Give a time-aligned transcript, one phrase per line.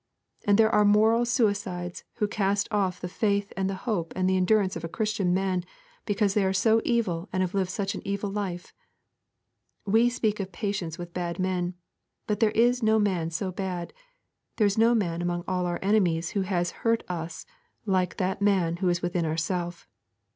[0.45, 4.35] And there are moral suicides who cast off the faith and the hope and the
[4.35, 5.63] endurance of a Christian man
[6.07, 8.73] because they are so evil and have lived such an evil life.
[9.85, 11.75] We speak of patience with bad men,
[12.25, 13.93] but there is no man so bad,
[14.55, 17.45] there is no man among all our enemies who has at all hurt us
[17.85, 19.85] like that man who is within ourselves.